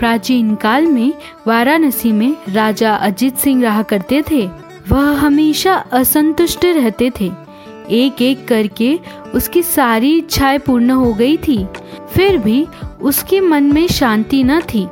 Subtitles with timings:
[0.00, 1.12] प्राचीन काल में
[1.46, 4.48] वाराणसी में राजा अजीत सिंह रहा करते थे।
[4.88, 7.30] वह हमेशा असंतुष्ट रहते थे।
[7.90, 9.00] एक एक करके
[9.34, 11.66] उसकी सारी इच्छाएँ पूर्ण हो गई थी।
[12.14, 12.66] फिर भी
[13.02, 14.86] उसके मन में शांति न थी।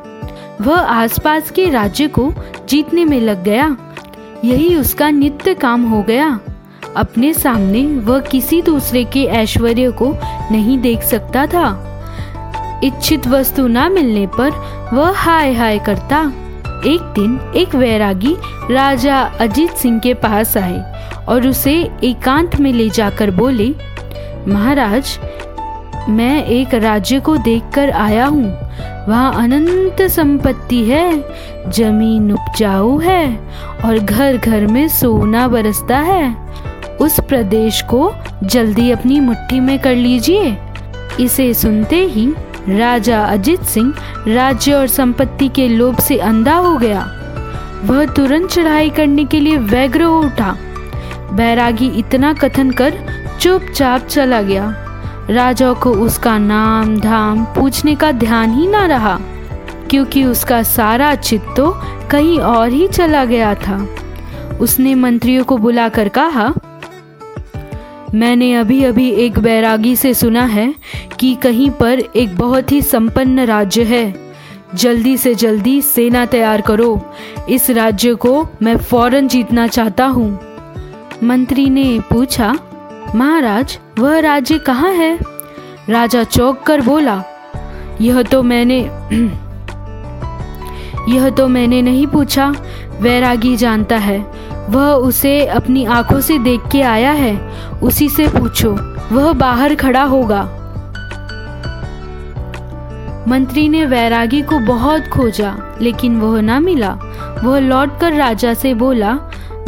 [0.60, 2.34] वह आसपास के राज्य को
[2.68, 3.76] जीतने में लग गया।
[4.44, 6.40] यही उसका नित्य काम हो गया।
[6.96, 10.16] अपने सामने वह किसी दूसरे के ऐश्वर्य को
[10.52, 11.84] नहीं देख सकता था।
[12.84, 14.50] इच्छित वस्तु न मिलने पर
[14.92, 16.20] वह हाय हाय करता।
[16.86, 18.36] एक दिन एक वैरागी
[18.70, 21.74] राजा अजीत सिंह के पास आए और उसे
[22.04, 23.68] एकांत में ले जाकर बोले,
[24.48, 25.18] महाराज,
[26.08, 28.44] मैं एक राज्य को देखकर आया हूँ।
[29.08, 31.24] वहाँ अनंत संपत्ति है,
[31.68, 33.38] ज़मीन उपजाऊ है
[33.84, 36.34] और घर घर में सोना बरसता है।
[37.00, 38.12] उस प्रदेश को
[38.44, 40.56] जल्दी अपनी मुट्ठी में कर लीजिए।
[41.20, 42.26] इसे सुनते ही
[42.68, 43.92] राजा अजीत सिंह
[44.28, 47.00] राज्य और संपत्ति के लोभ से अंधा हो गया।
[47.84, 50.56] वह तुरंत चढ़ाई करने के लिए व्यग्र हो उठा।
[51.32, 52.98] बैरागी इतना कथन कर
[53.40, 54.74] चुपचाप चला गया।
[55.30, 59.18] राजा को उसका नाम धाम पूछने का ध्यान ही ना रहा,
[59.90, 61.70] क्योंकि उसका सारा चित्त तो
[62.10, 63.86] कहीं और ही चला गया था।
[64.60, 66.52] उसने मंत्रियों को बुलाकर कहा
[68.14, 70.74] मैंने अभी अभी एक बैरागी से सुना है
[71.20, 74.32] कि कहीं पर एक बहुत ही संपन्न राज्य है।
[74.74, 77.14] जल्दी से जल्दी सेना तैयार करो।
[77.48, 80.40] इस राज्य को मैं फ़ौरन जीतना चाहता हूँ।
[81.22, 82.58] मंत्री ने पूछा,
[83.14, 85.18] महाराज, वह राज्य कहाँ है?
[85.88, 87.24] राजा चौक कर बोला,
[88.00, 88.78] यह तो मैंने
[91.08, 92.54] यह तो मैंने नहीं पूछा।
[93.00, 97.36] वैरागी जानता है। वह उसे अपनी आँखों से देख के आया है।
[97.82, 98.70] उसी से पूछो,
[99.12, 100.54] वह बाहर खड़ा होगा।
[103.28, 106.98] मंत्री ने वैरागी को बहुत खोजा, लेकिन वह ना मिला।
[107.44, 109.18] वह लौटकर राजा से बोला,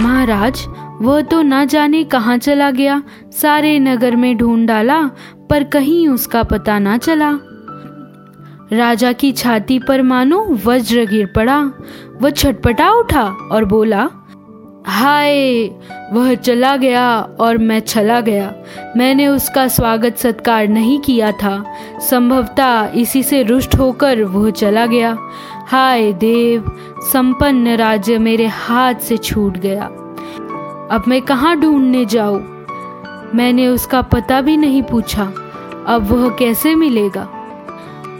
[0.00, 0.66] महाराज,
[1.02, 5.10] वह तो न जाने कहाँ चला गया। सारे नगर में ढूंढ डाला,
[5.50, 7.38] पर कहीं उसका पता ना चला।
[8.72, 11.70] राजा की छाती पर मानो वज्र गिर पड़ा।
[12.22, 13.22] वह छटपटा उठा
[13.52, 14.08] और बोला
[14.86, 15.70] हाय,
[16.12, 18.54] वह चला गया और मैं चला गया।
[18.96, 21.64] मैंने उसका स्वागत सत्कार नहीं किया था।
[22.00, 25.18] संभवतः इसी से रुष्ट होकर वह चला गया।
[25.68, 26.78] हाय देव,
[27.12, 29.84] संपन्न राज्य मेरे हाथ से छूट गया।
[30.90, 32.66] अब मैं कहाँ ढूँढने जाऊँ?
[33.34, 35.32] मैंने उसका पता भी नहीं पूछा।
[35.86, 37.28] अब वह कैसे मिलेगा?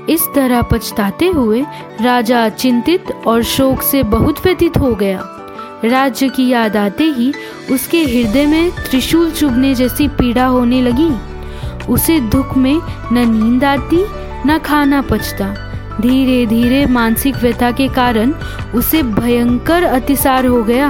[0.09, 1.65] इस तरह पछताते हुए
[2.01, 5.40] राजा चिंतित और शोक से बहुत व्यतीत हो गया।
[5.85, 7.33] राज्य की याद आते ही
[7.71, 11.11] उसके हृदय में त्रिशूल चुभने जैसी पीड़ा होने लगी।
[11.87, 12.81] उसे दुख में
[13.13, 14.05] न नींद आती,
[14.47, 15.49] न खाना पचता।
[16.01, 18.33] धीरे धीरे मानसिक व्यथा के कारण
[18.75, 20.89] उसे भयंकर अतिसार हो गया।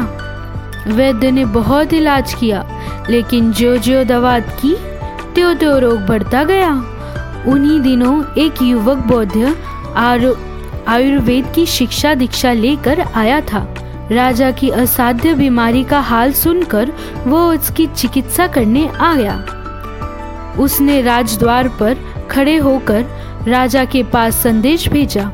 [0.88, 2.64] वैद्य ने बहुत इलाज किया,
[3.10, 4.74] लेकिन जो जो दवा की
[5.34, 6.70] त्यो त्यो रोग बढ़ता गया।
[7.48, 9.56] उन्हीं दिनों एक युवक बौद्ध
[10.88, 13.66] आयुर्वेद की शिक्षा दीक्षा लेकर आया था।
[14.10, 16.92] राजा की असाध्य बीमारी का हाल सुनकर
[17.26, 19.36] वो उसकी चिकित्सा करने आ गया।
[20.58, 21.98] उसने राजद्वार पर
[22.30, 23.04] खड़े होकर
[23.46, 25.30] राजा के पास संदेश भेजा।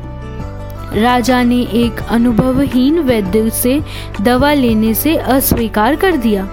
[0.93, 3.81] राजा ने एक अनुभवहीन वैद्य से
[4.21, 6.47] दवा लेने से अस्वीकार कर दिया,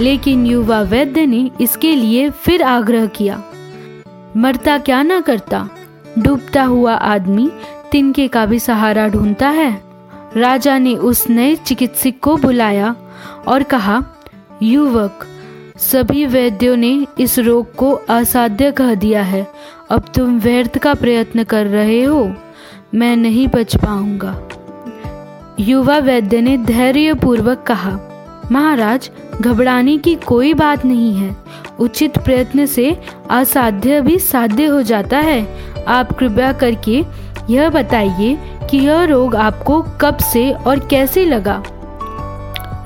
[0.00, 3.42] लेकिन युवा वैद्य ने इसके लिए फिर आग्रह किया।
[4.36, 5.68] मरता क्या ना करता,
[6.18, 7.50] डूबता हुआ आदमी
[7.92, 9.91] तिनके का भी सहारा ढूंढता है।
[10.36, 12.96] राजा ने उस नए चिकित्सक को बुलाया
[13.48, 14.02] और कहा,
[14.62, 15.26] युवक,
[15.76, 19.46] सभी वैद्यों ने इस रोग को असाध्य कह दिया है।
[19.90, 22.32] अब तुम व्यर्थ का प्रयत्न कर रहे हो।
[22.94, 24.48] मैं नहीं बच पाऊँगा।
[25.60, 27.98] युवा वैद्य ने धैर्य पूर्वक कहा,
[28.52, 29.10] महाराज,
[29.40, 31.36] घबराने की कोई बात नहीं है।
[31.80, 33.00] उचित प्रयत्न से
[33.30, 35.46] असाध्य भी साध्य हो जाता है।
[35.88, 37.04] आप कृपया करके
[37.50, 38.38] यह बताइए
[38.72, 41.62] कि यह रोग आपको कब से और कैसे लगा?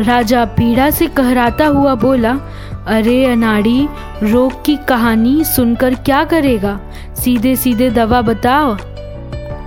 [0.01, 2.39] राजा पीड़ा से कहराता हुआ बोला,
[2.87, 3.89] अरे अनाड़ी,
[4.23, 6.81] रोग की कहानी सुनकर क्या करेगा?
[7.17, 8.77] सीधे सीधे दवा बताओ।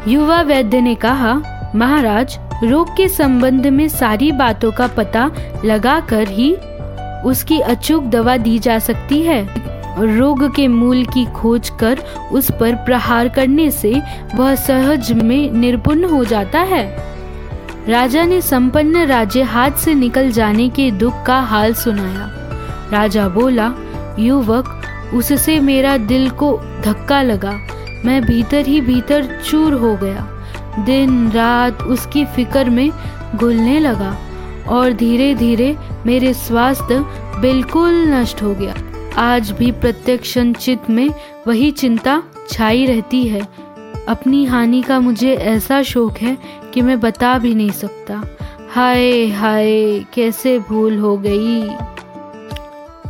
[0.07, 1.41] युवा वैद्य ने कहा,
[1.75, 5.31] महाराज, रोग के संबंध में सारी बातों का पता
[5.65, 6.55] लगाकर ही
[7.25, 11.99] उसकी अचूक दवा दी जा सकती है। रोग के मूल की खोज कर
[12.31, 14.01] उस पर प्रहार करने से
[14.35, 17.09] वह सहज में निर्पुण हो जाता है।
[17.87, 22.29] राजा ने संपन्न राज्य हाथ से निकल जाने के दुख का हाल सुनाया।
[22.91, 23.73] राजा बोला,
[24.19, 24.81] युवक,
[25.13, 27.53] उससे मेरा दिल को धक्का लगा।
[28.05, 30.27] मैं भीतर ही भीतर चूर हो गया।
[30.79, 32.91] दिन रात उसकी फ़िक्र में
[33.35, 34.17] घुलने लगा
[34.69, 36.99] और धीरे धीरे मेरे स्वास्थ्य
[37.41, 38.73] बिल्कुल नष्ट हो गया।
[39.19, 41.09] आज भी प्रत्येक क्षण चित्त में
[41.47, 43.47] वही चिंता छाई रहती है।
[44.07, 46.37] अपनी हानि का मुझे ऐसा शौक है
[46.73, 48.23] कि मैं बता भी नहीं सकता।
[48.73, 51.69] हाय हाय, कैसे भूल हो गई?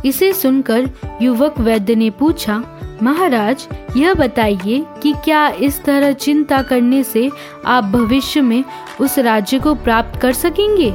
[0.04, 0.90] इसे सुनकर
[1.22, 2.64] युवक वैद्य ने पूछा,
[3.02, 7.30] महाराज, यह बताइए कि क्या इस तरह चिंता करने से
[7.66, 8.64] आप भविष्य में
[9.00, 10.94] उस राज्य को प्राप्त कर सकेंगे?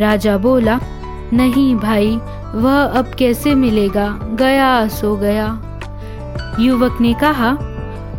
[0.00, 0.80] राजा बोला,
[1.32, 2.18] नहीं भाई
[2.56, 4.18] वह अब कैसे मिलेगा?
[4.22, 5.62] गया, सो गया।
[6.60, 7.52] युवक ने कहा,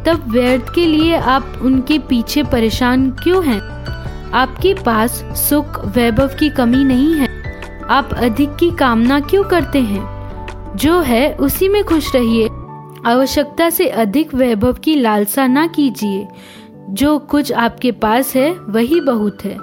[0.05, 3.77] तब व्यर्थ के लिए आप उनके पीछे परेशान क्यों हैं?
[4.31, 5.11] आपके पास
[5.49, 7.27] सुख, वैभव की कमी नहीं है।
[7.89, 10.17] आप अधिक की कामना क्यों करते हैं?
[10.75, 12.49] जो है, उसी में खुश रहिए।
[13.05, 16.27] आवश्यकता से अधिक वैभव की लालसा ना कीजिए।
[16.89, 19.57] जो कुछ आपके पास है, वही बहुत है।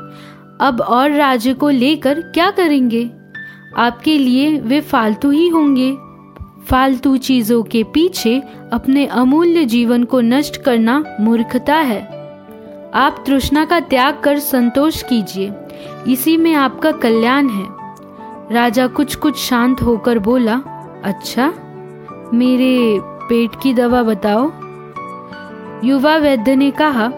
[0.60, 3.10] अब और राज्य को लेकर क्या करेंगे?
[3.76, 5.96] आपके लिए वे फालतू ही होंगे।
[6.66, 8.42] फालतू चीज़ों के पीछे
[8.72, 12.02] अपने अमूल्य जीवन को नष्ट करना मूर्खता है।
[12.94, 15.52] आप तृष्णा का त्याग कर संतोष कीजिए।
[16.08, 17.66] इसी में आपका कल्याण है।
[18.50, 20.54] राजा कुछ कुछ शांत होकर बोला
[21.04, 21.52] अच्छा
[22.34, 24.52] मेरे पेट की दवा बताओ।
[25.84, 27.12] युवा वैद्य ने कहा,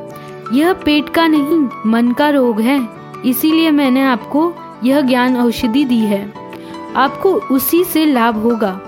[0.52, 2.88] यह पेट का नहीं, मन का रोग है।
[3.26, 4.54] इसीलिए मैंने आपको
[4.84, 6.45] यह ज्ञान औषधि दी है।
[6.96, 8.80] आपको उसी से लाभ होगा।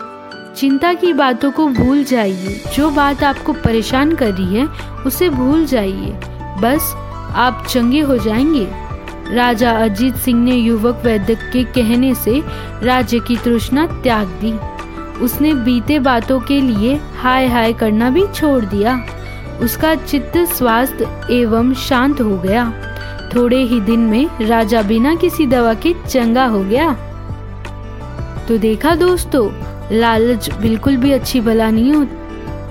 [0.56, 4.69] चिंता की बातों को भूल जाइए। जो बात आपको परेशान कर रही है,
[5.06, 6.16] उसे भूल जाइए।
[6.62, 6.94] बस,
[7.37, 8.69] आप चंगे हो जाएँगे।
[9.34, 12.43] राजा अजीत सिंह ने युवक वैद्य के कहने से
[12.82, 14.58] राज्य की तृष्णा त्याग दी।
[15.25, 19.06] उसने बीते बातों के लिए हाय हाय करना भी छोड़ दिया।
[19.61, 22.72] उसका चित्त स्वास्थ्य एवं शांत हो गया।
[23.34, 27.07] थोड़े ही दिन में राजा बिना किसी दवा के चंगा हो गया।
[28.49, 29.50] तो देखा दोस्तों,
[29.93, 32.17] लालच बिल्कुल भी अच्छी भला नहीं होती।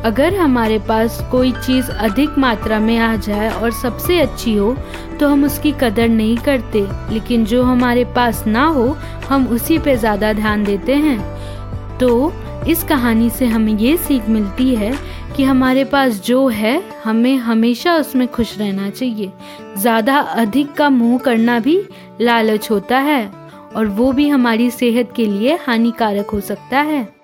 [0.05, 4.75] अगर हमारे पास कोई चीज़ अधिक मात्रा में आ जाए और सबसे अच्छी हो
[5.19, 6.81] तो हम उसकी कदर नहीं करते,
[7.11, 8.87] लेकिन जो हमारे पास ना हो,
[9.29, 12.33] हम उसी पे ज़्यादा ध्यान देते हैं। तो
[12.67, 14.93] इस कहानी से हमें ये सीख मिलती है
[15.35, 19.31] कि हमारे पास जो है, हमें हमेशा उसमें खुश रहना चाहिए।
[19.77, 21.81] ज़्यादा अधिक का मुँह करना भी
[22.21, 23.46] लालच होता है।
[23.77, 27.16] और वो भी हमारी सेहत के लिए हानिकारक हो सकता है।